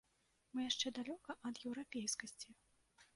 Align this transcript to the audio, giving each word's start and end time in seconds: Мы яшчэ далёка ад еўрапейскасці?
Мы 0.53 0.63
яшчэ 0.69 0.87
далёка 0.97 1.35
ад 1.49 1.61
еўрапейскасці? 1.67 2.49